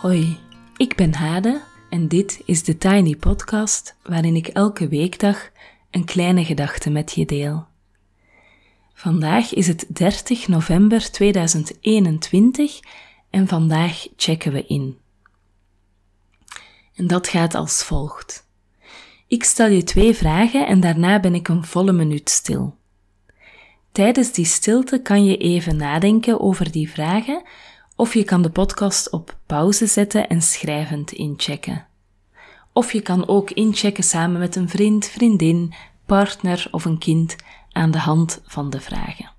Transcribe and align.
Hoi, 0.00 0.38
ik 0.76 0.96
ben 0.96 1.14
Hade 1.14 1.62
en 1.90 2.08
dit 2.08 2.42
is 2.44 2.64
de 2.64 2.78
Tiny 2.78 3.16
Podcast 3.16 3.96
waarin 4.02 4.36
ik 4.36 4.46
elke 4.46 4.88
weekdag 4.88 5.50
een 5.90 6.04
kleine 6.04 6.44
gedachte 6.44 6.90
met 6.90 7.12
je 7.12 7.24
deel. 7.24 7.66
Vandaag 8.94 9.54
is 9.54 9.66
het 9.66 9.86
30 9.88 10.48
november 10.48 11.10
2021 11.10 12.80
en 13.30 13.48
vandaag 13.48 14.06
checken 14.16 14.52
we 14.52 14.66
in. 14.66 14.98
En 16.94 17.06
dat 17.06 17.28
gaat 17.28 17.54
als 17.54 17.82
volgt. 17.82 18.46
Ik 19.26 19.44
stel 19.44 19.68
je 19.68 19.82
twee 19.82 20.14
vragen 20.14 20.66
en 20.66 20.80
daarna 20.80 21.20
ben 21.20 21.34
ik 21.34 21.48
een 21.48 21.64
volle 21.64 21.92
minuut 21.92 22.30
stil. 22.30 22.76
Tijdens 23.92 24.32
die 24.32 24.46
stilte 24.46 25.02
kan 25.02 25.24
je 25.24 25.36
even 25.36 25.76
nadenken 25.76 26.40
over 26.40 26.72
die 26.72 26.90
vragen 26.90 27.42
of 27.96 28.14
je 28.14 28.24
kan 28.24 28.42
de 28.42 28.50
podcast 28.50 29.10
op 29.10 29.37
pauze 29.48 29.86
zetten 29.86 30.28
en 30.28 30.42
schrijvend 30.42 31.12
inchecken. 31.12 31.86
Of 32.72 32.92
je 32.92 33.00
kan 33.00 33.28
ook 33.28 33.50
inchecken 33.50 34.04
samen 34.04 34.40
met 34.40 34.56
een 34.56 34.68
vriend, 34.68 35.06
vriendin, 35.06 35.74
partner 36.06 36.68
of 36.70 36.84
een 36.84 36.98
kind 36.98 37.36
aan 37.72 37.90
de 37.90 37.98
hand 37.98 38.40
van 38.44 38.70
de 38.70 38.80
vragen. 38.80 39.32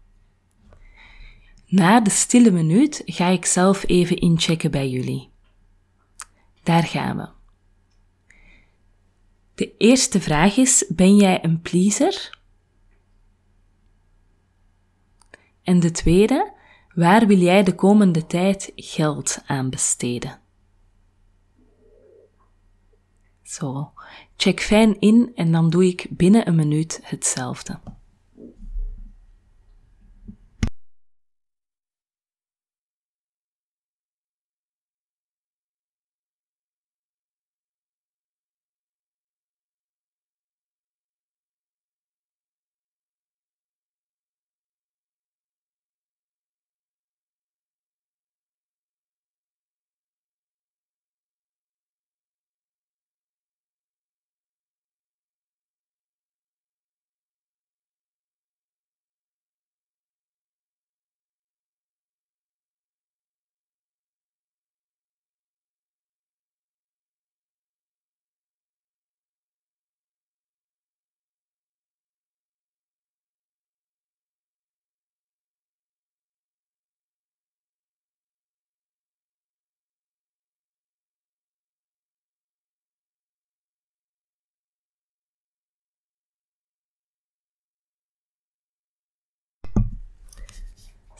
Na 1.65 1.99
de 1.99 2.09
stille 2.09 2.51
minuut 2.51 3.01
ga 3.05 3.27
ik 3.27 3.45
zelf 3.45 3.83
even 3.87 4.17
inchecken 4.17 4.71
bij 4.71 4.89
jullie. 4.89 5.29
Daar 6.63 6.83
gaan 6.83 7.17
we. 7.17 7.29
De 9.55 9.77
eerste 9.77 10.21
vraag 10.21 10.57
is: 10.57 10.85
ben 10.89 11.15
jij 11.15 11.43
een 11.43 11.61
pleaser? 11.61 12.37
En 15.63 15.79
de 15.79 15.91
tweede, 15.91 16.53
waar 16.99 17.27
wil 17.27 17.37
jij 17.37 17.63
de 17.63 17.75
komende 17.75 18.25
tijd 18.25 18.71
geld 18.75 19.41
aan 19.45 19.69
besteden? 19.69 20.39
Zo, 23.43 23.91
check 24.35 24.61
fijn 24.61 24.99
in 24.99 25.31
en 25.35 25.51
dan 25.51 25.69
doe 25.69 25.85
ik 25.85 26.07
binnen 26.09 26.47
een 26.47 26.55
minuut 26.55 26.99
hetzelfde. 27.03 27.79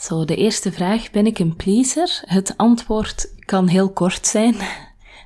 Zo, 0.09 0.25
de 0.25 0.35
eerste 0.35 0.71
vraag, 0.71 1.11
ben 1.11 1.25
ik 1.25 1.39
een 1.39 1.55
pleaser? 1.55 2.21
Het 2.25 2.53
antwoord 2.57 3.33
kan 3.45 3.67
heel 3.67 3.89
kort 3.89 4.27
zijn. 4.27 4.55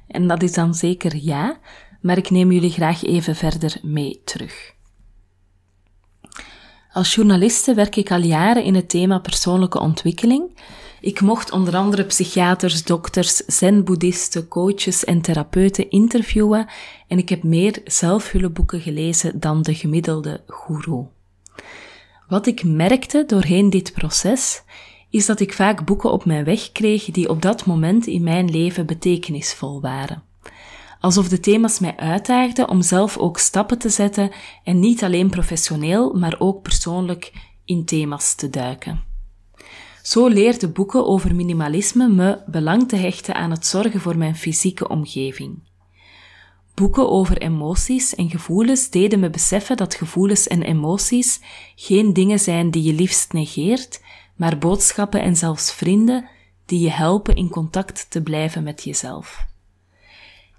En 0.07 0.27
dat 0.27 0.43
is 0.43 0.53
dan 0.53 0.73
zeker 0.75 1.15
ja, 1.15 1.59
maar 2.01 2.17
ik 2.17 2.29
neem 2.29 2.51
jullie 2.51 2.71
graag 2.71 3.03
even 3.03 3.35
verder 3.35 3.77
mee 3.81 4.21
terug. 4.25 4.73
Als 6.91 7.15
journaliste 7.15 7.73
werk 7.73 7.95
ik 7.95 8.11
al 8.11 8.21
jaren 8.21 8.63
in 8.63 8.75
het 8.75 8.89
thema 8.89 9.19
persoonlijke 9.19 9.79
ontwikkeling. 9.79 10.57
Ik 11.01 11.21
mocht 11.21 11.51
onder 11.51 11.75
andere 11.75 12.03
psychiaters, 12.03 12.83
dokters, 12.83 13.35
zen-boeddhisten, 13.35 14.47
coaches 14.47 15.03
en 15.03 15.21
therapeuten 15.21 15.89
interviewen 15.89 16.67
en 17.07 17.17
ik 17.17 17.29
heb 17.29 17.43
meer 17.43 17.81
zelfhulpboeken 17.85 18.81
gelezen 18.81 19.39
dan 19.39 19.61
de 19.61 19.75
gemiddelde 19.75 20.43
guru. 20.47 21.05
Wat 22.33 22.47
ik 22.47 22.63
merkte 22.63 23.23
doorheen 23.27 23.69
dit 23.69 23.93
proces, 23.93 24.63
is 25.09 25.25
dat 25.25 25.39
ik 25.39 25.53
vaak 25.53 25.85
boeken 25.85 26.11
op 26.11 26.25
mijn 26.25 26.43
weg 26.43 26.71
kreeg 26.71 27.05
die 27.05 27.29
op 27.29 27.41
dat 27.41 27.65
moment 27.65 28.07
in 28.07 28.23
mijn 28.23 28.51
leven 28.51 28.85
betekenisvol 28.85 29.81
waren. 29.81 30.23
Alsof 30.99 31.27
de 31.27 31.39
thema's 31.39 31.79
mij 31.79 31.97
uitdaagden 31.97 32.69
om 32.69 32.81
zelf 32.81 33.17
ook 33.17 33.37
stappen 33.37 33.77
te 33.77 33.89
zetten 33.89 34.31
en 34.63 34.79
niet 34.79 35.03
alleen 35.03 35.29
professioneel, 35.29 36.13
maar 36.13 36.35
ook 36.39 36.61
persoonlijk 36.61 37.31
in 37.65 37.85
thema's 37.85 38.35
te 38.35 38.49
duiken. 38.49 39.03
Zo 40.03 40.27
leerden 40.27 40.73
boeken 40.73 41.05
over 41.05 41.35
minimalisme 41.35 42.09
me 42.09 42.39
belang 42.45 42.87
te 42.87 42.95
hechten 42.95 43.35
aan 43.35 43.51
het 43.51 43.65
zorgen 43.65 43.99
voor 43.99 44.17
mijn 44.17 44.35
fysieke 44.35 44.87
omgeving. 44.87 45.59
Boeken 46.73 47.09
over 47.09 47.37
emoties 47.37 48.15
en 48.15 48.29
gevoelens 48.29 48.89
deden 48.89 49.19
me 49.19 49.29
beseffen 49.29 49.77
dat 49.77 49.95
gevoelens 49.95 50.47
en 50.47 50.61
emoties 50.61 51.39
geen 51.75 52.13
dingen 52.13 52.39
zijn 52.39 52.71
die 52.71 52.83
je 52.83 52.93
liefst 52.93 53.33
negeert, 53.33 54.01
maar 54.35 54.57
boodschappen 54.57 55.21
en 55.21 55.35
zelfs 55.35 55.73
vrienden 55.73 56.29
die 56.65 56.79
je 56.79 56.91
helpen 56.91 57.35
in 57.35 57.49
contact 57.49 58.05
te 58.09 58.21
blijven 58.21 58.63
met 58.63 58.83
jezelf. 58.83 59.45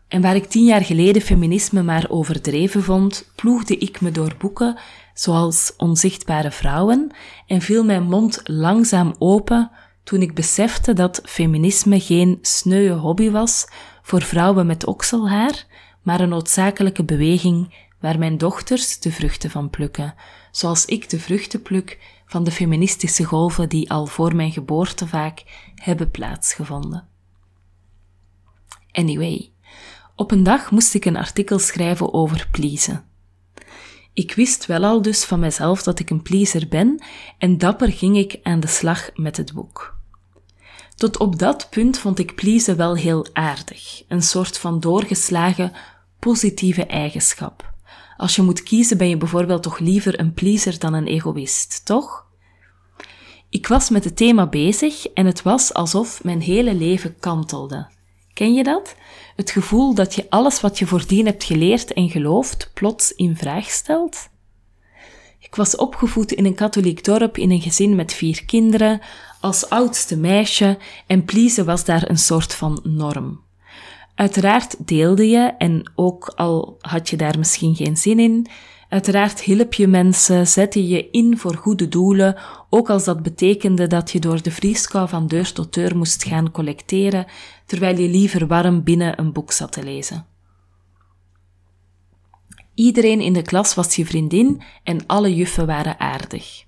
En 0.08 0.20
waar 0.20 0.36
ik 0.36 0.44
tien 0.44 0.64
jaar 0.64 0.84
geleden 0.84 1.22
feminisme 1.22 1.82
maar 1.82 2.06
overdreven 2.08 2.82
vond, 2.82 3.30
ploegde 3.34 3.76
ik 3.76 4.00
me 4.00 4.10
door 4.10 4.34
boeken 4.38 4.78
zoals 5.14 5.72
Onzichtbare 5.76 6.50
Vrouwen 6.50 7.10
en 7.46 7.60
viel 7.60 7.84
mijn 7.84 8.02
mond 8.02 8.40
langzaam 8.44 9.14
open 9.18 9.70
toen 10.04 10.22
ik 10.22 10.34
besefte 10.34 10.92
dat 10.92 11.20
feminisme 11.24 12.00
geen 12.00 12.38
sneuwe 12.42 12.94
hobby 12.94 13.30
was 13.30 13.68
voor 14.02 14.22
vrouwen 14.22 14.66
met 14.66 14.86
okselhaar, 14.86 15.66
maar 16.04 16.20
een 16.20 16.28
noodzakelijke 16.28 17.04
beweging 17.04 17.74
waar 18.00 18.18
mijn 18.18 18.38
dochters 18.38 18.98
de 19.00 19.12
vruchten 19.12 19.50
van 19.50 19.70
plukken, 19.70 20.14
zoals 20.50 20.84
ik 20.84 21.10
de 21.10 21.20
vruchten 21.20 21.62
pluk 21.62 21.98
van 22.26 22.44
de 22.44 22.50
feministische 22.50 23.24
golven 23.24 23.68
die 23.68 23.90
al 23.90 24.06
voor 24.06 24.36
mijn 24.36 24.52
geboorte 24.52 25.06
vaak 25.06 25.42
hebben 25.74 26.10
plaatsgevonden. 26.10 27.08
Anyway, 28.92 29.50
op 30.16 30.30
een 30.30 30.42
dag 30.42 30.70
moest 30.70 30.94
ik 30.94 31.04
een 31.04 31.16
artikel 31.16 31.58
schrijven 31.58 32.12
over 32.12 32.48
pleasen. 32.50 33.04
Ik 34.12 34.34
wist 34.34 34.66
wel 34.66 34.84
al 34.84 35.02
dus 35.02 35.24
van 35.24 35.40
mezelf 35.40 35.82
dat 35.82 35.98
ik 35.98 36.10
een 36.10 36.22
pleaser 36.22 36.68
ben 36.68 37.04
en 37.38 37.58
dapper 37.58 37.92
ging 37.92 38.16
ik 38.16 38.38
aan 38.42 38.60
de 38.60 38.66
slag 38.66 39.10
met 39.14 39.36
het 39.36 39.52
boek. 39.52 39.98
Tot 40.96 41.18
op 41.18 41.38
dat 41.38 41.66
punt 41.70 41.98
vond 41.98 42.18
ik 42.18 42.34
pleasen 42.34 42.76
wel 42.76 42.96
heel 42.96 43.26
aardig, 43.32 44.02
een 44.08 44.22
soort 44.22 44.58
van 44.58 44.80
doorgeslagen 44.80 45.72
positieve 46.24 46.86
eigenschap. 46.86 47.72
Als 48.16 48.36
je 48.36 48.42
moet 48.42 48.62
kiezen, 48.62 48.98
ben 48.98 49.08
je 49.08 49.16
bijvoorbeeld 49.16 49.62
toch 49.62 49.78
liever 49.78 50.20
een 50.20 50.34
pleaser 50.34 50.78
dan 50.78 50.94
een 50.94 51.06
egoïst, 51.06 51.84
toch? 51.84 52.26
Ik 53.48 53.66
was 53.66 53.90
met 53.90 54.04
het 54.04 54.16
thema 54.16 54.46
bezig 54.46 55.06
en 55.06 55.26
het 55.26 55.42
was 55.42 55.74
alsof 55.74 56.24
mijn 56.24 56.40
hele 56.40 56.74
leven 56.74 57.18
kantelde. 57.18 57.86
Ken 58.32 58.54
je 58.54 58.62
dat? 58.62 58.94
Het 59.36 59.50
gevoel 59.50 59.94
dat 59.94 60.14
je 60.14 60.26
alles 60.28 60.60
wat 60.60 60.78
je 60.78 60.86
voordien 60.86 61.26
hebt 61.26 61.44
geleerd 61.44 61.92
en 61.92 62.10
geloofd 62.10 62.70
plots 62.74 63.12
in 63.12 63.36
vraag 63.36 63.70
stelt? 63.70 64.28
Ik 65.38 65.54
was 65.54 65.76
opgevoed 65.76 66.32
in 66.32 66.44
een 66.44 66.54
katholiek 66.54 67.04
dorp 67.04 67.38
in 67.38 67.50
een 67.50 67.62
gezin 67.62 67.94
met 67.94 68.12
vier 68.12 68.44
kinderen, 68.44 69.00
als 69.40 69.68
oudste 69.68 70.16
meisje 70.16 70.78
en 71.06 71.24
pleasen 71.24 71.64
was 71.64 71.84
daar 71.84 72.10
een 72.10 72.18
soort 72.18 72.54
van 72.54 72.80
norm. 72.82 73.43
Uiteraard 74.14 74.86
deelde 74.86 75.28
je, 75.28 75.54
en 75.58 75.92
ook 75.94 76.32
al 76.36 76.76
had 76.80 77.08
je 77.08 77.16
daar 77.16 77.38
misschien 77.38 77.74
geen 77.74 77.96
zin 77.96 78.18
in, 78.18 78.46
uiteraard 78.88 79.40
hielp 79.40 79.74
je 79.74 79.86
mensen, 79.86 80.46
zette 80.46 80.88
je 80.88 81.10
in 81.10 81.38
voor 81.38 81.54
goede 81.54 81.88
doelen, 81.88 82.36
ook 82.70 82.90
als 82.90 83.04
dat 83.04 83.22
betekende 83.22 83.86
dat 83.86 84.10
je 84.10 84.20
door 84.20 84.42
de 84.42 84.50
vrieskou 84.50 85.08
van 85.08 85.26
deur 85.26 85.52
tot 85.52 85.74
deur 85.74 85.96
moest 85.96 86.24
gaan 86.24 86.50
collecteren, 86.50 87.26
terwijl 87.66 87.98
je 87.98 88.08
liever 88.08 88.46
warm 88.46 88.82
binnen 88.82 89.18
een 89.18 89.32
boek 89.32 89.52
zat 89.52 89.72
te 89.72 89.82
lezen. 89.82 90.26
Iedereen 92.74 93.20
in 93.20 93.32
de 93.32 93.42
klas 93.42 93.74
was 93.74 93.96
je 93.96 94.06
vriendin 94.06 94.62
en 94.82 95.06
alle 95.06 95.34
juffen 95.34 95.66
waren 95.66 96.00
aardig. 96.00 96.64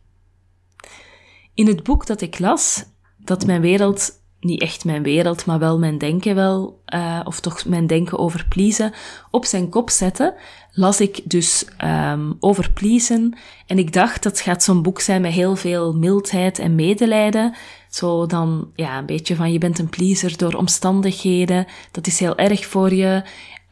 In 1.55 1.67
het 1.67 1.83
boek 1.83 2.07
dat 2.07 2.21
ik 2.21 2.39
las, 2.39 2.85
dat 3.19 3.47
mijn 3.47 3.61
wereld 3.61 4.25
niet 4.41 4.61
echt 4.61 4.85
mijn 4.85 5.03
wereld, 5.03 5.47
maar 5.47 5.59
wel 5.59 5.79
mijn 5.79 5.99
denken 5.99 6.35
wel, 6.35 6.81
uh, 6.95 7.21
of 7.25 7.41
toch 7.41 7.65
mijn 7.65 7.87
denken 7.87 8.19
over 8.19 8.47
pleasen, 8.49 8.93
op 9.31 9.45
zijn 9.45 9.69
kop 9.69 9.91
zetten, 9.91 10.35
las 10.73 11.01
ik 11.01 11.21
dus 11.25 11.67
um, 11.85 12.37
over 12.41 12.71
pleasen. 12.71 13.39
En 13.67 13.79
ik 13.79 13.93
dacht, 13.93 14.23
dat 14.23 14.41
gaat 14.41 14.63
zo'n 14.63 14.83
boek 14.83 15.01
zijn 15.01 15.23
met 15.23 15.33
heel 15.33 15.57
veel 15.57 15.95
mildheid 15.95 16.59
en 16.59 16.75
medelijden. 16.75 17.55
Zo 17.91 18.27
dan, 18.27 18.71
ja, 18.75 18.99
een 18.99 19.07
beetje 19.07 19.37
van 19.37 19.53
je 19.53 19.59
bent 19.59 19.79
een 19.79 19.89
pleaser 19.89 20.37
door 20.37 20.55
omstandigheden. 20.55 21.67
Dat 21.91 22.07
is 22.07 22.19
heel 22.19 22.37
erg 22.37 22.67
voor 22.67 22.95
je. 22.95 23.23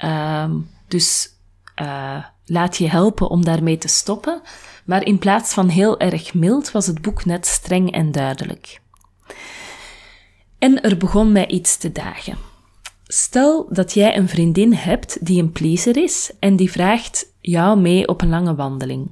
Um, 0.05 0.69
dus 0.89 1.29
uh, 1.83 2.25
laat 2.47 2.77
je 2.77 2.89
helpen 2.89 3.29
om 3.29 3.45
daarmee 3.45 3.79
te 3.79 3.89
stoppen. 3.89 4.43
Maar 4.85 5.05
in 5.05 5.19
plaats 5.19 5.55
van 5.55 5.69
heel 5.69 5.99
erg 5.99 6.35
mild 6.35 6.71
was 6.71 6.87
het 6.87 7.03
boek 7.03 7.25
net 7.25 7.47
streng 7.47 7.93
en 7.93 8.13
duidelijk. 8.13 8.81
En 10.65 10.81
er 10.83 10.97
begon 10.97 11.33
mij 11.33 11.47
iets 11.47 11.77
te 11.77 11.93
dagen. 11.93 12.37
Stel 13.07 13.67
dat 13.71 13.95
jij 13.95 14.17
een 14.17 14.29
vriendin 14.29 14.73
hebt 14.73 15.27
die 15.27 15.43
een 15.43 15.53
pleaser 15.53 15.97
is 15.97 16.31
en 16.39 16.57
die 16.57 16.71
vraagt 16.71 17.33
jou 17.41 17.81
mee 17.81 18.09
op 18.09 18.23
een 18.23 18.29
lange 18.29 18.55
wandeling. 18.55 19.11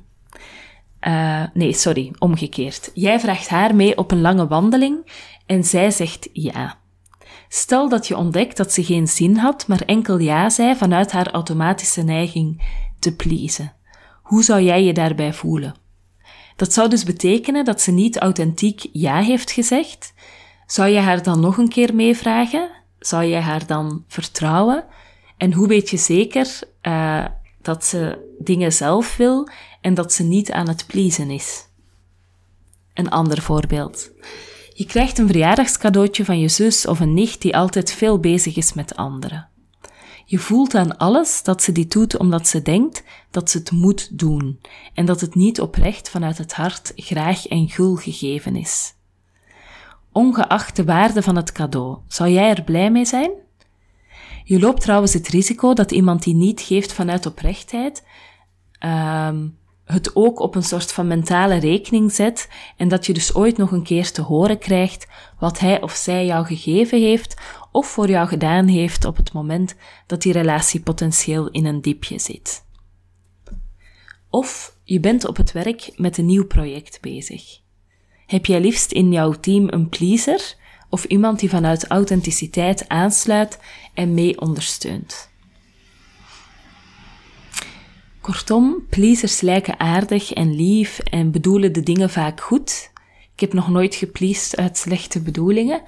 Uh, 1.00 1.42
nee, 1.54 1.72
sorry, 1.72 2.12
omgekeerd. 2.18 2.90
Jij 2.94 3.20
vraagt 3.20 3.48
haar 3.48 3.74
mee 3.74 3.96
op 3.98 4.10
een 4.10 4.20
lange 4.20 4.46
wandeling 4.46 5.12
en 5.46 5.64
zij 5.64 5.90
zegt 5.90 6.28
ja. 6.32 6.78
Stel 7.48 7.88
dat 7.88 8.08
je 8.08 8.16
ontdekt 8.16 8.56
dat 8.56 8.72
ze 8.72 8.84
geen 8.84 9.08
zin 9.08 9.36
had, 9.36 9.66
maar 9.66 9.80
enkel 9.80 10.18
ja 10.18 10.50
zei 10.50 10.76
vanuit 10.76 11.12
haar 11.12 11.30
automatische 11.30 12.02
neiging 12.02 12.62
te 12.98 13.16
pleasen. 13.16 13.72
Hoe 14.22 14.42
zou 14.42 14.62
jij 14.62 14.84
je 14.84 14.92
daarbij 14.92 15.32
voelen? 15.32 15.74
Dat 16.56 16.72
zou 16.72 16.88
dus 16.88 17.04
betekenen 17.04 17.64
dat 17.64 17.80
ze 17.80 17.90
niet 17.90 18.18
authentiek 18.18 18.86
ja 18.92 19.20
heeft 19.20 19.50
gezegd. 19.50 20.14
Zou 20.72 20.88
je 20.88 20.98
haar 20.98 21.22
dan 21.22 21.40
nog 21.40 21.56
een 21.56 21.68
keer 21.68 21.94
meevragen? 21.94 22.70
Zou 22.98 23.24
je 23.24 23.36
haar 23.36 23.66
dan 23.66 24.04
vertrouwen? 24.08 24.84
En 25.36 25.52
hoe 25.52 25.68
weet 25.68 25.90
je 25.90 25.96
zeker 25.96 26.60
uh, 26.82 27.24
dat 27.62 27.84
ze 27.84 28.32
dingen 28.38 28.72
zelf 28.72 29.16
wil 29.16 29.48
en 29.80 29.94
dat 29.94 30.12
ze 30.12 30.22
niet 30.22 30.52
aan 30.52 30.68
het 30.68 30.86
pleasen 30.86 31.30
is? 31.30 31.68
Een 32.94 33.10
ander 33.10 33.42
voorbeeld. 33.42 34.10
Je 34.72 34.86
krijgt 34.86 35.18
een 35.18 35.26
verjaardagscadeautje 35.26 36.24
van 36.24 36.40
je 36.40 36.48
zus 36.48 36.86
of 36.86 37.00
een 37.00 37.14
nicht 37.14 37.42
die 37.42 37.56
altijd 37.56 37.92
veel 37.92 38.18
bezig 38.18 38.56
is 38.56 38.72
met 38.72 38.96
anderen. 38.96 39.48
Je 40.24 40.38
voelt 40.38 40.74
aan 40.74 40.96
alles 40.96 41.42
dat 41.42 41.62
ze 41.62 41.72
dit 41.72 41.92
doet 41.92 42.18
omdat 42.18 42.48
ze 42.48 42.62
denkt 42.62 43.02
dat 43.30 43.50
ze 43.50 43.58
het 43.58 43.70
moet 43.70 44.18
doen 44.18 44.60
en 44.94 45.06
dat 45.06 45.20
het 45.20 45.34
niet 45.34 45.60
oprecht 45.60 46.10
vanuit 46.10 46.38
het 46.38 46.52
hart 46.52 46.92
graag 46.96 47.46
en 47.46 47.68
gul 47.68 47.94
gegeven 47.94 48.56
is. 48.56 48.94
Ongeacht 50.12 50.76
de 50.76 50.84
waarde 50.84 51.22
van 51.22 51.36
het 51.36 51.52
cadeau, 51.52 51.98
zou 52.06 52.30
jij 52.30 52.50
er 52.50 52.62
blij 52.62 52.90
mee 52.90 53.04
zijn? 53.04 53.30
Je 54.44 54.58
loopt 54.58 54.80
trouwens 54.80 55.12
het 55.12 55.28
risico 55.28 55.74
dat 55.74 55.92
iemand 55.92 56.22
die 56.22 56.34
niet 56.34 56.60
geeft 56.60 56.92
vanuit 56.92 57.26
oprechtheid, 57.26 58.04
um, 58.80 59.58
het 59.84 60.16
ook 60.16 60.40
op 60.40 60.54
een 60.54 60.62
soort 60.62 60.92
van 60.92 61.06
mentale 61.06 61.56
rekening 61.56 62.12
zet 62.12 62.48
en 62.76 62.88
dat 62.88 63.06
je 63.06 63.12
dus 63.12 63.34
ooit 63.34 63.56
nog 63.56 63.72
een 63.72 63.82
keer 63.82 64.12
te 64.12 64.22
horen 64.22 64.58
krijgt 64.58 65.06
wat 65.38 65.58
hij 65.58 65.82
of 65.82 65.92
zij 65.92 66.26
jou 66.26 66.46
gegeven 66.46 67.00
heeft 67.00 67.40
of 67.72 67.86
voor 67.86 68.08
jou 68.08 68.28
gedaan 68.28 68.66
heeft 68.66 69.04
op 69.04 69.16
het 69.16 69.32
moment 69.32 69.74
dat 70.06 70.22
die 70.22 70.32
relatie 70.32 70.80
potentieel 70.80 71.50
in 71.50 71.66
een 71.66 71.80
diepje 71.80 72.18
zit. 72.18 72.64
Of 74.30 74.76
je 74.84 75.00
bent 75.00 75.26
op 75.26 75.36
het 75.36 75.52
werk 75.52 75.92
met 75.96 76.18
een 76.18 76.26
nieuw 76.26 76.46
project 76.46 77.00
bezig. 77.00 77.61
Heb 78.26 78.46
jij 78.46 78.60
liefst 78.60 78.92
in 78.92 79.12
jouw 79.12 79.32
team 79.32 79.66
een 79.70 79.88
pleaser 79.88 80.54
of 80.88 81.04
iemand 81.04 81.38
die 81.40 81.48
vanuit 81.48 81.86
authenticiteit 81.86 82.88
aansluit 82.88 83.58
en 83.94 84.14
mee 84.14 84.40
ondersteunt? 84.40 85.30
Kortom, 88.20 88.86
pleasers 88.90 89.40
lijken 89.40 89.80
aardig 89.80 90.32
en 90.32 90.54
lief 90.54 90.98
en 90.98 91.30
bedoelen 91.30 91.72
de 91.72 91.82
dingen 91.82 92.10
vaak 92.10 92.40
goed. 92.40 92.90
Ik 93.34 93.40
heb 93.40 93.52
nog 93.52 93.68
nooit 93.68 93.94
gepleased 93.94 94.56
uit 94.56 94.78
slechte 94.78 95.20
bedoelingen, 95.22 95.82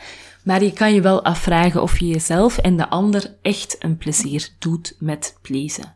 maar 0.45 0.63
je 0.63 0.73
kan 0.73 0.95
je 0.95 1.01
wel 1.01 1.25
afvragen 1.25 1.83
of 1.83 1.99
je 1.99 2.07
jezelf 2.07 2.59
en 2.59 2.77
de 2.77 2.89
ander 2.89 3.37
echt 3.43 3.77
een 3.79 3.97
plezier 3.97 4.49
doet 4.59 4.97
met 4.99 5.39
pleasen. 5.43 5.95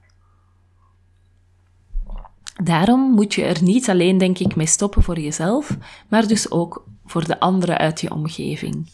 Daarom 2.63 3.01
moet 3.01 3.35
je 3.35 3.45
er 3.45 3.63
niet 3.63 3.89
alleen, 3.89 4.19
denk 4.19 4.39
ik, 4.39 4.57
mee 4.57 4.67
stoppen 4.67 5.03
voor 5.03 5.19
jezelf, 5.19 5.77
maar 6.09 6.27
dus 6.27 6.51
ook 6.51 6.85
voor 7.07 7.27
de 7.27 7.41
anderen 7.41 7.79
uit 7.79 8.01
je 8.01 8.13
omgeving. 8.13 8.91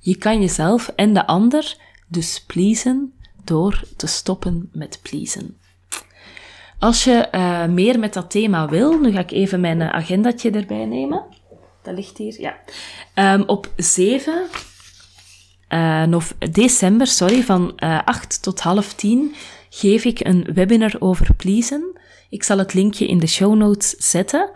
Je 0.00 0.16
kan 0.16 0.40
jezelf 0.40 0.88
en 0.88 1.14
de 1.14 1.26
ander 1.26 1.76
dus 2.08 2.44
pleasen 2.46 3.12
door 3.44 3.82
te 3.96 4.06
stoppen 4.06 4.68
met 4.72 5.00
pleasen. 5.02 5.56
Als 6.78 7.04
je 7.04 7.28
uh, 7.32 7.66
meer 7.66 7.98
met 7.98 8.12
dat 8.12 8.30
thema 8.30 8.68
wil, 8.68 8.98
nu 9.00 9.12
ga 9.12 9.18
ik 9.18 9.30
even 9.30 9.60
mijn 9.60 9.82
agendatje 9.82 10.50
erbij 10.50 10.84
nemen. 10.84 11.24
Dat 11.82 11.94
ligt 11.94 12.18
hier, 12.18 12.40
ja. 12.40 12.56
Um, 13.34 13.42
op 13.46 13.72
7 13.76 14.48
uh, 15.68 16.20
december, 16.50 17.06
sorry, 17.06 17.42
van 17.42 17.72
uh, 17.76 17.94
eh, 17.94 18.04
8 18.04 18.42
tot 18.42 18.60
half 18.60 18.94
10 18.94 19.34
geef 19.70 20.04
ik 20.04 20.24
een 20.26 20.46
webinar 20.54 20.96
over 20.98 21.34
pleasen. 21.34 21.99
Ik 22.30 22.42
zal 22.42 22.58
het 22.58 22.74
linkje 22.74 23.06
in 23.06 23.18
de 23.18 23.26
show 23.26 23.54
notes 23.54 23.90
zetten. 23.90 24.50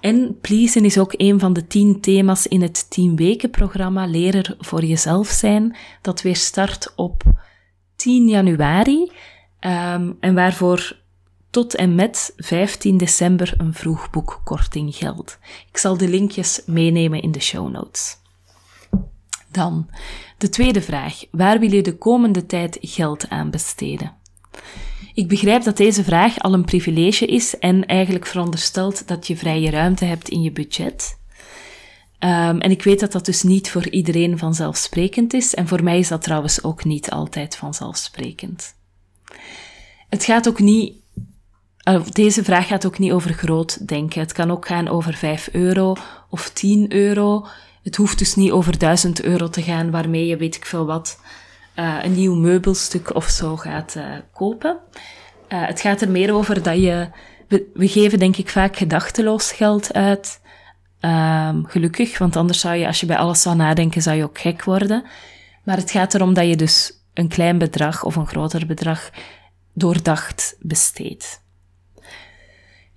En 0.00 0.38
pleasen 0.40 0.84
is 0.84 0.98
ook 0.98 1.14
een 1.16 1.38
van 1.40 1.52
de 1.52 1.66
tien 1.66 2.00
thema's 2.00 2.46
in 2.46 2.62
het 2.62 2.90
10 2.90 3.16
weken 3.16 3.50
programma 3.50 4.06
Leren 4.06 4.56
voor 4.58 4.84
jezelf 4.84 5.28
zijn, 5.28 5.76
dat 6.02 6.22
weer 6.22 6.36
start 6.36 6.92
op 6.96 7.22
10 7.96 8.28
januari. 8.28 9.10
Um, 9.60 10.16
en 10.20 10.34
waarvoor 10.34 10.98
tot 11.50 11.74
en 11.74 11.94
met 11.94 12.32
15 12.36 12.96
december 12.96 13.54
een 13.56 13.74
vroegboekkorting 13.74 14.94
geldt. 14.94 15.38
Ik 15.68 15.76
zal 15.76 15.96
de 15.96 16.08
linkjes 16.08 16.62
meenemen 16.66 17.22
in 17.22 17.32
de 17.32 17.40
show 17.40 17.70
notes. 17.70 18.16
Dan 19.50 19.90
de 20.38 20.48
tweede 20.48 20.82
vraag. 20.82 21.24
Waar 21.30 21.58
wil 21.58 21.72
je 21.72 21.82
de 21.82 21.96
komende 21.96 22.46
tijd 22.46 22.78
geld 22.80 23.28
aan 23.28 23.50
besteden? 23.50 24.12
Ik 25.14 25.28
begrijp 25.28 25.62
dat 25.62 25.76
deze 25.76 26.04
vraag 26.04 26.38
al 26.38 26.52
een 26.52 26.64
privilege 26.64 27.26
is 27.26 27.58
en 27.58 27.86
eigenlijk 27.86 28.26
veronderstelt 28.26 29.08
dat 29.08 29.26
je 29.26 29.36
vrije 29.36 29.70
ruimte 29.70 30.04
hebt 30.04 30.28
in 30.28 30.42
je 30.42 30.52
budget. 30.52 31.18
Um, 32.18 32.60
en 32.60 32.70
ik 32.70 32.82
weet 32.82 33.00
dat 33.00 33.12
dat 33.12 33.24
dus 33.24 33.42
niet 33.42 33.70
voor 33.70 33.88
iedereen 33.88 34.38
vanzelfsprekend 34.38 35.34
is 35.34 35.54
en 35.54 35.68
voor 35.68 35.82
mij 35.82 35.98
is 35.98 36.08
dat 36.08 36.22
trouwens 36.22 36.62
ook 36.64 36.84
niet 36.84 37.10
altijd 37.10 37.56
vanzelfsprekend. 37.56 38.74
Het 40.08 40.24
gaat 40.24 40.48
ook 40.48 40.58
niet 40.58 41.00
uh, 41.88 42.06
deze 42.12 42.44
vraag 42.44 42.66
gaat 42.66 42.86
ook 42.86 42.98
niet 42.98 43.12
over 43.12 43.32
groot 43.32 43.88
denken. 43.88 44.20
Het 44.20 44.32
kan 44.32 44.50
ook 44.50 44.66
gaan 44.66 44.88
over 44.88 45.14
5 45.14 45.48
euro 45.52 45.96
of 46.28 46.50
10 46.50 46.92
euro. 46.92 47.46
Het 47.82 47.96
hoeft 47.96 48.18
dus 48.18 48.34
niet 48.34 48.50
over 48.50 48.78
1000 48.78 49.22
euro 49.22 49.48
te 49.48 49.62
gaan 49.62 49.90
waarmee 49.90 50.26
je, 50.26 50.36
weet 50.36 50.56
ik 50.56 50.64
veel 50.64 50.86
wat, 50.86 51.20
uh, 51.80 51.96
een 52.02 52.12
nieuw 52.12 52.34
meubelstuk 52.34 53.14
of 53.14 53.28
zo 53.28 53.56
gaat 53.56 53.94
uh, 53.96 54.04
kopen. 54.32 54.78
het 55.48 55.80
gaat 55.80 56.00
er 56.00 56.10
meer 56.10 56.34
over 56.34 56.62
dat 56.62 56.76
je, 56.76 57.08
we, 57.48 57.70
we 57.74 57.88
geven 57.88 58.18
denk 58.18 58.36
ik 58.36 58.48
vaak 58.48 58.76
gedachteloos 58.76 59.52
geld 59.52 59.92
uit. 59.92 60.40
Um, 61.00 61.66
gelukkig, 61.66 62.18
want 62.18 62.36
anders 62.36 62.60
zou 62.60 62.76
je, 62.76 62.86
als 62.86 63.00
je 63.00 63.06
bij 63.06 63.16
alles 63.16 63.42
zou 63.42 63.56
nadenken, 63.56 64.02
zou 64.02 64.16
je 64.16 64.24
ook 64.24 64.38
gek 64.38 64.64
worden. 64.64 65.04
Maar 65.64 65.76
het 65.76 65.90
gaat 65.90 66.14
erom 66.14 66.34
dat 66.34 66.46
je 66.46 66.56
dus 66.56 66.92
een 67.14 67.28
klein 67.28 67.58
bedrag 67.58 68.04
of 68.04 68.16
een 68.16 68.26
groter 68.26 68.66
bedrag 68.66 69.10
doordacht 69.72 70.56
besteedt. 70.58 71.42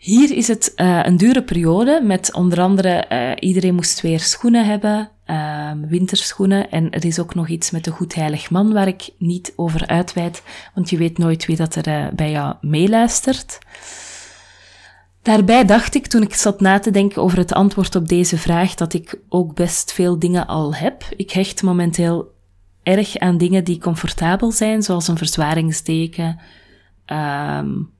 Hier 0.03 0.31
is 0.31 0.47
het 0.47 0.73
uh, 0.75 0.99
een 1.03 1.17
dure 1.17 1.43
periode 1.43 2.01
met 2.03 2.33
onder 2.33 2.61
andere 2.61 3.05
uh, 3.09 3.31
iedereen 3.39 3.75
moest 3.75 4.01
weer 4.01 4.19
schoenen 4.19 4.65
hebben, 4.65 5.09
uh, 5.27 5.71
winterschoenen. 5.87 6.71
En 6.71 6.91
er 6.91 7.05
is 7.05 7.19
ook 7.19 7.35
nog 7.35 7.47
iets 7.47 7.71
met 7.71 7.83
de 7.83 7.91
Goed 7.91 8.15
Heilig 8.15 8.49
Man 8.49 8.73
waar 8.73 8.87
ik 8.87 9.09
niet 9.17 9.53
over 9.55 9.87
uitweid, 9.87 10.43
want 10.73 10.89
je 10.89 10.97
weet 10.97 11.17
nooit 11.17 11.45
wie 11.45 11.55
dat 11.55 11.75
er 11.75 11.87
eh, 11.87 12.05
bij 12.13 12.31
jou 12.31 12.55
meeluistert. 12.61 13.59
Daarbij 15.21 15.65
dacht 15.65 15.95
ik, 15.95 16.07
toen 16.07 16.21
ik 16.21 16.33
zat 16.33 16.61
na 16.61 16.79
te 16.79 16.91
denken 16.91 17.21
over 17.21 17.37
het 17.37 17.53
antwoord 17.53 17.95
op 17.95 18.07
deze 18.07 18.37
vraag, 18.37 18.75
dat 18.75 18.93
ik 18.93 19.19
ook 19.29 19.55
best 19.55 19.93
veel 19.93 20.19
dingen 20.19 20.47
al 20.47 20.75
heb. 20.75 21.03
Ik 21.15 21.31
hecht 21.31 21.63
momenteel 21.63 22.33
erg 22.83 23.17
aan 23.17 23.37
dingen 23.37 23.63
die 23.63 23.79
comfortabel 23.79 24.51
zijn, 24.51 24.81
zoals 24.81 25.07
een 25.07 25.17
verzwaringsdeken, 25.17 26.39
um, 27.05 27.92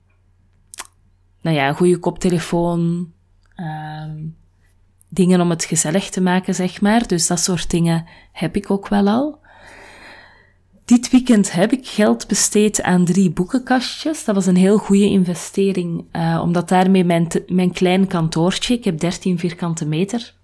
nou 1.44 1.56
ja, 1.56 1.68
een 1.68 1.74
goede 1.74 1.98
koptelefoon, 1.98 3.12
um, 3.56 4.36
dingen 5.08 5.40
om 5.40 5.50
het 5.50 5.64
gezellig 5.64 6.10
te 6.10 6.20
maken, 6.20 6.54
zeg 6.54 6.80
maar. 6.80 7.06
Dus 7.06 7.26
dat 7.26 7.40
soort 7.40 7.70
dingen 7.70 8.06
heb 8.32 8.56
ik 8.56 8.70
ook 8.70 8.88
wel 8.88 9.08
al. 9.08 9.38
Dit 10.84 11.10
weekend 11.10 11.52
heb 11.52 11.72
ik 11.72 11.86
geld 11.86 12.26
besteed 12.26 12.82
aan 12.82 13.04
drie 13.04 13.30
boekenkastjes. 13.30 14.24
Dat 14.24 14.34
was 14.34 14.46
een 14.46 14.56
heel 14.56 14.78
goede 14.78 15.04
investering, 15.04 16.04
uh, 16.12 16.40
omdat 16.42 16.68
daarmee 16.68 17.04
mijn, 17.04 17.28
mijn 17.46 17.72
klein 17.72 18.06
kantoortje, 18.06 18.74
ik 18.74 18.84
heb 18.84 18.98
13 18.98 19.38
vierkante 19.38 19.86
meter, 19.86 20.34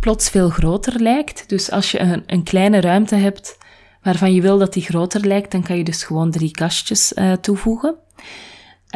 plots 0.00 0.30
veel 0.30 0.48
groter 0.48 1.00
lijkt. 1.00 1.48
Dus 1.48 1.70
als 1.70 1.90
je 1.90 2.00
een, 2.00 2.22
een 2.26 2.42
kleine 2.42 2.80
ruimte 2.80 3.14
hebt 3.14 3.58
waarvan 4.02 4.34
je 4.34 4.40
wil 4.40 4.58
dat 4.58 4.72
die 4.72 4.82
groter 4.82 5.26
lijkt, 5.26 5.50
dan 5.50 5.62
kan 5.62 5.76
je 5.76 5.84
dus 5.84 6.04
gewoon 6.04 6.30
drie 6.30 6.50
kastjes 6.50 7.12
uh, 7.12 7.32
toevoegen. 7.32 7.96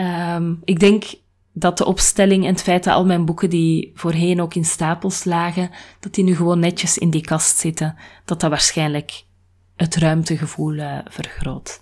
Um, 0.01 0.61
ik 0.65 0.81
denk 0.81 1.05
dat 1.53 1.79
de 1.79 1.85
opstelling 1.85 2.45
en 2.45 2.51
het 2.51 2.63
feit 2.63 2.85
dat 2.85 2.95
al 2.95 3.07
mijn 3.07 3.25
boeken 3.25 3.51
die 3.51 3.93
voorheen 3.95 4.41
ook 4.41 4.55
in 4.55 4.65
stapels 4.65 5.25
lagen, 5.25 5.71
dat 6.01 6.15
die 6.15 6.25
nu 6.25 6.37
gewoon 6.37 6.59
netjes 6.59 6.99
in 6.99 7.11
die 7.11 7.21
kast 7.21 7.59
zitten, 7.59 7.97
dat 8.25 8.41
dat 8.41 8.51
waarschijnlijk 8.51 9.25
het 9.77 9.97
ruimtegevoel 9.97 10.75
uh, 10.75 10.99
vergroot. 11.05 11.81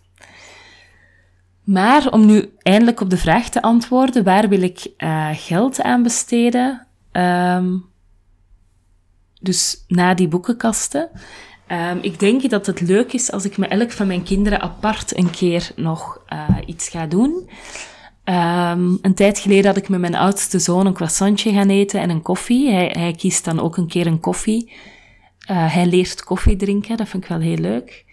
Maar 1.65 2.13
om 2.13 2.27
nu 2.27 2.53
eindelijk 2.63 3.01
op 3.01 3.11
de 3.11 3.17
vraag 3.17 3.49
te 3.49 3.63
antwoorden, 3.63 4.25
waar 4.25 4.49
wil 4.49 4.63
ik 4.63 4.91
uh, 4.99 5.29
geld 5.33 5.83
aan 5.83 6.03
besteden? 6.03 6.87
Um, 7.13 7.85
dus 9.41 9.85
na 9.89 10.15
die 10.15 10.29
boekenkasten. 10.29 11.09
Um, 11.73 11.99
ik 12.01 12.19
denk 12.19 12.51
dat 12.51 12.67
het 12.67 12.81
leuk 12.81 13.13
is 13.13 13.33
als 13.33 13.45
ik 13.45 13.57
met 13.57 13.71
elk 13.71 13.93
van 13.93 14.07
mijn 14.07 14.23
kinderen 14.23 14.61
apart 14.61 15.17
een 15.17 15.31
keer 15.31 15.71
nog 15.77 16.21
uh, 16.33 16.49
iets 16.67 16.89
ga 16.89 17.07
doen. 17.07 17.49
Um, 18.29 18.99
een 19.03 19.15
tijd 19.15 19.39
geleden 19.39 19.67
had 19.67 19.77
ik 19.77 19.89
met 19.89 20.01
mijn 20.01 20.15
oudste 20.15 20.59
zoon 20.59 20.87
een 20.87 20.93
croissantje 20.93 21.53
gaan 21.53 21.69
eten 21.69 22.01
en 22.01 22.11
een 22.11 22.23
koffie. 22.23 22.71
Hij, 22.71 22.95
hij 22.99 23.13
kiest 23.13 23.45
dan 23.45 23.61
ook 23.61 23.77
een 23.77 23.89
keer 23.89 24.07
een 24.07 24.21
koffie. 24.21 24.73
Uh, 25.51 25.75
hij 25.75 25.87
leert 25.87 26.25
koffie 26.25 26.57
drinken, 26.57 26.97
dat 26.97 27.09
vind 27.09 27.23
ik 27.23 27.29
wel 27.29 27.41
heel 27.41 27.57
leuk. 27.57 28.05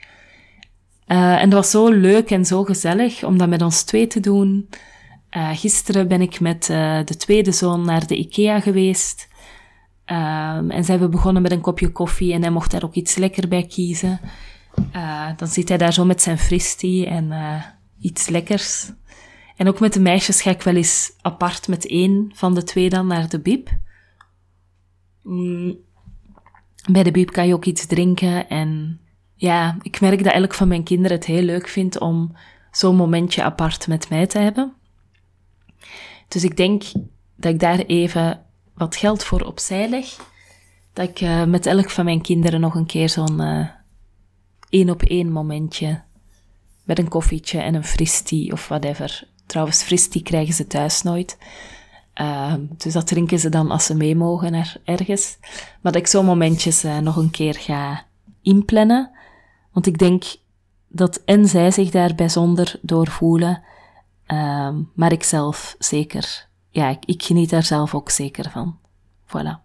Uh, 1.08 1.42
en 1.42 1.50
dat 1.50 1.60
was 1.60 1.72
zo 1.72 1.90
leuk 1.90 2.32
en 2.32 2.46
zo 2.46 2.64
gezellig 2.64 3.24
om 3.24 3.38
dat 3.38 3.50
met 3.50 3.62
ons 3.62 3.84
twee 3.84 4.08
te 4.08 4.20
doen. 4.20 4.70
Uh, 5.32 5.50
gisteren 5.54 6.08
ben 6.08 6.22
ik 6.22 6.40
met 6.40 6.66
de 7.06 7.16
tweede 7.18 7.52
zoon 7.52 7.86
naar 7.86 8.08
de 8.08 8.18
IKEA 8.18 8.60
geweest. 8.60 9.28
Um, 10.06 10.72
en 10.72 10.84
zijn 10.84 11.00
we 11.00 11.10
begonnen 11.10 11.42
met 11.42 11.52
een 11.52 11.62
kopje 11.62 11.92
koffie 11.92 12.34
en 12.34 12.42
hij 12.42 12.52
mocht 12.52 12.72
daar 12.72 12.84
ook 12.84 12.94
iets 12.94 13.16
lekker 13.16 13.48
bij 13.48 13.66
kiezen. 13.66 14.20
Dan 15.38 15.48
zit 15.48 15.70
hij 15.70 15.78
daar 15.78 15.94
zo 15.94 16.06
met 16.06 16.22
zijn 16.22 16.38
fristie 16.38 17.06
en 17.06 17.34
iets 18.00 18.30
lekkers. 18.30 18.92
En 19.56 19.68
ook 19.68 19.80
met 19.80 19.94
de 19.94 20.00
meisjes 20.00 20.42
ga 20.42 20.50
ik 20.50 20.62
wel 20.62 20.76
eens 20.76 21.14
apart 21.22 21.68
met 21.68 21.88
één 21.88 22.32
van 22.34 22.54
de 22.54 22.64
twee 22.64 22.90
dan 22.90 23.08
naar 23.08 23.30
de 23.30 23.40
bib. 23.40 23.70
Mm, 25.22 25.78
bij 26.92 27.04
de 27.04 27.12
bib 27.12 27.32
kan 27.32 27.48
je 27.48 27.54
ook 27.54 27.66
iets 27.66 27.86
drinken 27.86 28.50
en 28.50 29.00
ja, 29.36 29.78
ik 29.82 30.02
merk 30.02 30.24
dat 30.24 30.34
elk 30.34 30.54
van 30.54 30.68
mijn 30.68 30.84
kinderen 30.84 31.18
het 31.18 31.26
heel 31.26 31.42
leuk 31.42 31.68
vindt 31.68 32.00
om 32.00 32.36
zo'n 32.72 32.96
momentje 32.96 33.44
apart 33.44 33.88
met 33.88 34.10
mij 34.10 34.28
te 34.28 34.40
hebben. 34.40 34.74
Dus 36.28 36.44
ik 36.44 36.58
denk 36.58 36.84
dat 37.36 37.54
ik 37.54 37.60
daar 37.60 37.80
even 37.80 38.46
wat 38.74 38.96
geld 38.96 39.24
voor 39.24 39.42
opzij 39.42 39.90
leg, 39.90 40.06
dat 40.94 41.10
ik 41.10 41.22
uh, 41.22 41.44
met 41.44 41.66
elk 41.66 41.90
van 41.90 42.06
mijn 42.06 42.22
kinderen 42.22 42.60
nog 42.60 42.76
een 42.76 42.86
keer 42.86 43.10
zo'n 43.10 43.42
uh, 43.42 43.68
één 44.70 44.90
op 44.90 45.02
één 45.02 45.32
momentje 45.32 46.02
met 46.84 47.00
een 47.00 47.08
koffietje 47.08 47.60
en 47.60 47.74
een 47.74 47.84
fristie 47.84 48.52
of 48.52 48.68
whatever. 48.68 49.28
Trouwens, 49.46 49.84
fristie 49.84 50.24
krijgen 50.24 50.54
ze 50.54 50.68
thuis 50.68 51.02
nooit. 51.02 51.38
Uh, 52.22 52.54
dus 52.78 52.94
dat 52.94 53.08
drinken 53.08 53.40
ze 53.40 53.50
dan 53.50 53.72
als 53.72 53.86
ze 53.86 53.96
mee 53.96 54.16
mogen 54.16 54.52
naar 54.52 54.78
ergens. 54.84 55.38
Maar 55.82 55.92
dat 55.92 56.02
ik 56.02 56.08
zo'n 56.08 56.26
momentjes 56.26 56.86
uh, 56.86 56.98
nog 56.98 57.16
een 57.16 57.32
keer 57.32 57.56
ga 57.56 58.06
inplannen. 58.42 59.12
Want 59.72 59.86
ik 59.86 59.98
denk 59.98 60.24
dat 60.88 61.22
en 61.26 61.48
zij 61.48 61.72
zich 61.72 61.90
daar 61.90 62.16
bijzonder 62.16 62.80
door 62.82 63.08
voelen, 63.08 63.62
uh, 64.28 64.70
maar 64.94 65.12
ik 65.12 65.24
zelf 65.24 65.76
zeker 65.80 66.52
ja, 66.74 66.90
ik, 66.90 67.06
ik 67.06 67.24
geniet 67.24 67.50
daar 67.50 67.64
zelf 67.64 67.96
ook 67.96 68.10
zeker 68.10 68.50
van. 68.50 68.78
Voilà. 69.28 69.62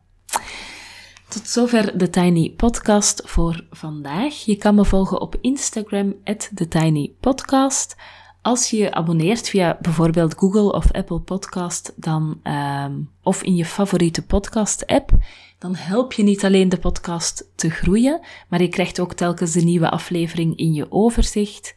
Tot 1.28 1.48
zover 1.48 1.98
de 1.98 2.10
Tiny 2.10 2.50
Podcast 2.50 3.22
voor 3.24 3.66
vandaag. 3.70 4.44
Je 4.44 4.56
kan 4.56 4.74
me 4.74 4.84
volgen 4.84 5.20
op 5.20 5.36
Instagram, 5.40 6.14
TheTinyPodcast. 6.54 7.96
Als 8.42 8.70
je 8.70 8.76
je 8.76 8.94
abonneert 8.94 9.48
via 9.48 9.78
bijvoorbeeld 9.80 10.34
Google 10.34 10.72
of 10.72 10.92
Apple 10.92 11.18
Podcast, 11.18 11.92
dan, 11.96 12.40
um, 12.44 13.10
of 13.22 13.42
in 13.42 13.56
je 13.56 13.64
favoriete 13.64 14.22
podcast-app, 14.22 15.10
dan 15.58 15.74
help 15.74 16.12
je 16.12 16.22
niet 16.22 16.44
alleen 16.44 16.68
de 16.68 16.78
podcast 16.78 17.44
te 17.54 17.70
groeien, 17.70 18.20
maar 18.48 18.62
je 18.62 18.68
krijgt 18.68 19.00
ook 19.00 19.14
telkens 19.14 19.52
de 19.52 19.60
nieuwe 19.60 19.90
aflevering 19.90 20.56
in 20.56 20.74
je 20.74 20.86
overzicht. 20.92 21.74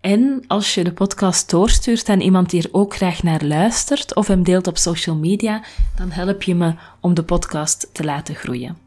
En 0.00 0.44
als 0.46 0.74
je 0.74 0.84
de 0.84 0.92
podcast 0.92 1.50
doorstuurt 1.50 2.08
aan 2.08 2.20
iemand 2.20 2.50
die 2.50 2.62
er 2.62 2.68
ook 2.72 2.94
graag 2.94 3.22
naar 3.22 3.44
luistert 3.44 4.14
of 4.14 4.26
hem 4.26 4.42
deelt 4.42 4.66
op 4.66 4.76
social 4.78 5.16
media, 5.16 5.62
dan 5.96 6.10
help 6.10 6.42
je 6.42 6.54
me 6.54 6.74
om 7.00 7.14
de 7.14 7.22
podcast 7.22 7.88
te 7.92 8.04
laten 8.04 8.34
groeien. 8.34 8.78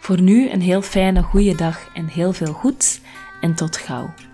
Voor 0.00 0.20
nu 0.20 0.50
een 0.50 0.62
heel 0.62 0.82
fijne 0.82 1.22
goede 1.22 1.54
dag 1.54 1.90
en 1.94 2.06
heel 2.06 2.32
veel 2.32 2.52
goeds 2.52 3.00
en 3.40 3.54
tot 3.54 3.76
gauw. 3.76 4.29